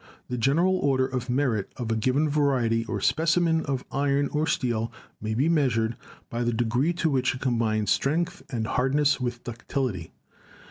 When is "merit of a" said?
1.29-1.95